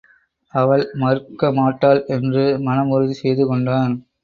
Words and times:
அவள் 0.53 0.83
மறுக்க 0.93 1.51
மாட்டாள் 1.51 2.01
என்று 2.07 2.45
மனம் 2.59 2.89
உறுதி 2.89 3.13
செய்து 3.13 3.45
கொண்டான். 3.47 3.95